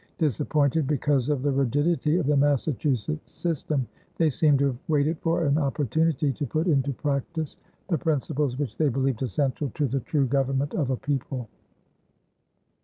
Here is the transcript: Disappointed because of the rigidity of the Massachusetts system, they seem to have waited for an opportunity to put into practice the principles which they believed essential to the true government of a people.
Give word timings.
Disappointed 0.17 0.87
because 0.87 1.29
of 1.29 1.43
the 1.43 1.51
rigidity 1.51 2.17
of 2.17 2.25
the 2.25 2.35
Massachusetts 2.35 3.31
system, 3.31 3.85
they 4.17 4.31
seem 4.31 4.57
to 4.57 4.65
have 4.65 4.77
waited 4.87 5.19
for 5.19 5.45
an 5.45 5.59
opportunity 5.59 6.33
to 6.33 6.47
put 6.47 6.65
into 6.65 6.91
practice 6.91 7.57
the 7.87 7.99
principles 7.99 8.57
which 8.57 8.77
they 8.77 8.89
believed 8.89 9.21
essential 9.21 9.69
to 9.75 9.87
the 9.87 9.99
true 9.99 10.25
government 10.25 10.73
of 10.73 10.89
a 10.89 10.97
people. 10.97 11.49